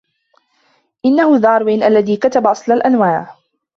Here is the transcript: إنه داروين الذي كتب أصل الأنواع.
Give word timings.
إنه 1.05 1.37
داروين 1.37 1.83
الذي 1.83 2.17
كتب 2.17 2.47
أصل 2.47 2.71
الأنواع. 2.71 3.37